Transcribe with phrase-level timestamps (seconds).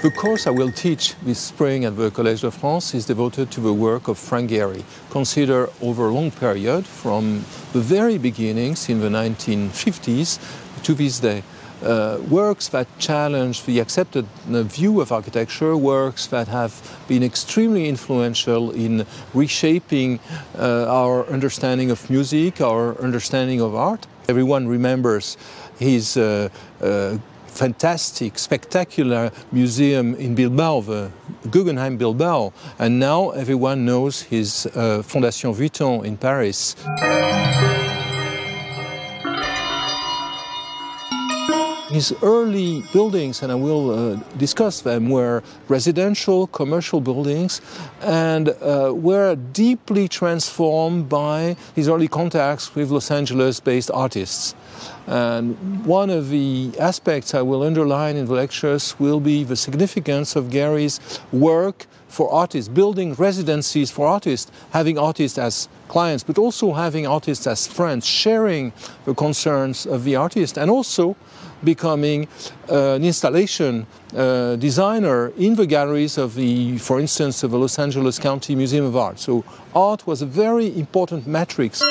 [0.00, 3.60] The course I will teach this spring at the Collège de France is devoted to
[3.60, 9.00] the work of Frank Gehry, considered over a long period from the very beginnings in
[9.00, 10.38] the 1950s
[10.84, 11.42] to this day.
[11.82, 16.72] Uh, works that challenge the accepted uh, view of architecture, works that have
[17.08, 20.20] been extremely influential in reshaping
[20.56, 24.06] uh, our understanding of music, our understanding of art.
[24.28, 25.36] Everyone remembers
[25.76, 26.48] his uh,
[26.80, 27.18] uh,
[27.58, 31.10] fantastic, spectacular museum in Bilbao, the
[31.50, 36.76] Guggenheim Bilbao, and now everyone knows his uh, Fondation Vuitton in Paris.
[41.98, 47.60] His early buildings, and I will uh, discuss them, were residential, commercial buildings,
[48.02, 54.54] and uh, were deeply transformed by his early contacts with Los Angeles based artists.
[55.08, 60.36] And one of the aspects I will underline in the lectures will be the significance
[60.36, 61.00] of Gehry's
[61.32, 67.46] work for artists, building residencies for artists, having artists as clients, but also having artists
[67.46, 68.72] as friends, sharing
[69.04, 71.16] the concerns of the artist, and also
[71.64, 72.28] becoming
[72.70, 73.86] uh, an installation
[74.16, 78.84] uh, designer in the galleries of the, for instance, of the Los Angeles County Museum
[78.84, 79.18] of Art.
[79.18, 79.44] So
[79.74, 81.82] art was a very important matrix.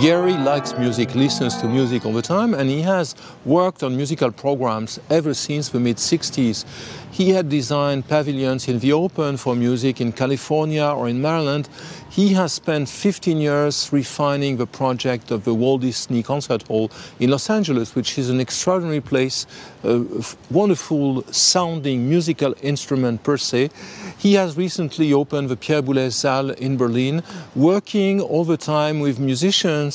[0.00, 4.32] Gehry likes music, listens to music all the time, and he has worked on musical
[4.32, 6.64] programs ever since the mid 60s.
[7.12, 11.68] He had designed pavilions in the open for music in California or in Maryland.
[12.08, 17.30] He has spent 15 years refining the project of the Walt Disney Concert Hall in
[17.30, 19.46] Los Angeles, which is an extraordinary place,
[19.84, 20.04] a
[20.50, 23.70] wonderful sounding musical instrument per se.
[24.18, 27.22] He has recently opened the Pierre Boulez Saal in Berlin,
[27.54, 29.89] working all the time with musicians,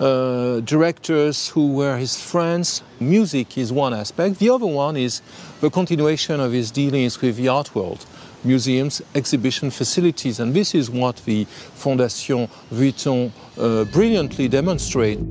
[0.00, 2.82] uh, directors who were his friends.
[3.00, 4.38] Music is one aspect.
[4.38, 5.22] The other one is
[5.60, 8.04] the continuation of his dealings with the art world,
[8.44, 15.22] museums, exhibition facilities, and this is what the Fondation Vuitton uh, brilliantly demonstrates.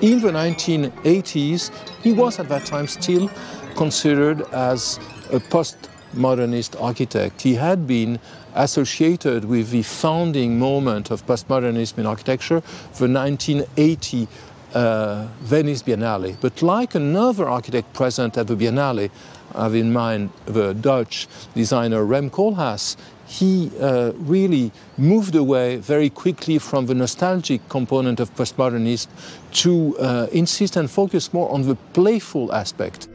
[0.00, 1.72] In the 1980s,
[2.04, 3.28] he was at that time still
[3.74, 5.00] considered as
[5.32, 7.42] a postmodernist architect.
[7.42, 8.20] He had been
[8.54, 12.60] associated with the founding moment of postmodernism in architecture,
[12.94, 14.28] the 1980
[14.74, 16.36] uh, Venice Biennale.
[16.40, 19.10] But like another architect present at the Biennale,
[19.52, 21.26] I have in mind the Dutch
[21.56, 22.96] designer Rem Koolhaas,
[23.28, 29.06] he uh, really moved away very quickly from the nostalgic component of postmodernism
[29.52, 33.06] to uh, insist and focus more on the playful aspect.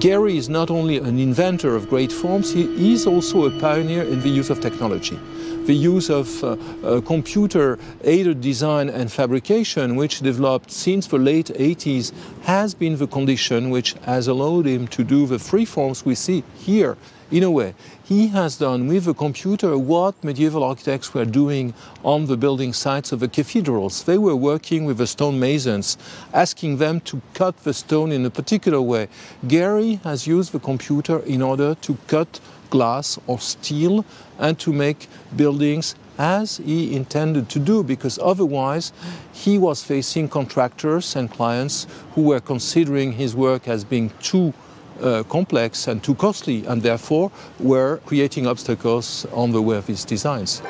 [0.00, 4.20] Gehry is not only an inventor of great forms, he is also a pioneer in
[4.22, 5.18] the use of technology
[5.66, 11.46] the use of uh, uh, computer aided design and fabrication, which developed since the late
[11.46, 16.14] 80s, has been the condition which has allowed him to do the free forms we
[16.14, 16.96] see here.
[17.30, 17.74] In a way,
[18.04, 21.72] he has done with a computer what medieval architects were doing
[22.04, 24.04] on the building sites of the cathedrals.
[24.04, 25.96] They were working with the stone masons,
[26.34, 29.08] asking them to cut the stone in a particular way.
[29.46, 34.04] Gehry has used the computer in order to cut glass or steel
[34.38, 38.92] and to make buildings as he intended to do, because otherwise
[39.32, 44.52] he was facing contractors and clients who were considering his work as being too
[45.00, 50.04] uh, complex and too costly, and therefore were creating obstacles on the way of his
[50.04, 50.62] designs.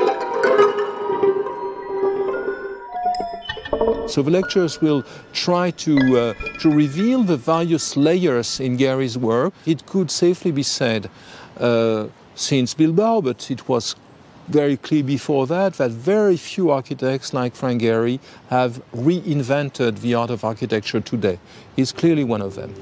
[4.07, 9.55] So the lectures will try to, uh, to reveal the various layers in Gehry's work.
[9.67, 11.11] It could safely be said
[11.59, 13.97] uh, since Bilbao, but it was
[14.49, 20.31] very clear before that that very few architects like Frank Gehry have reinvented the art
[20.31, 21.39] of architecture today.
[21.77, 22.75] He's clearly one of them.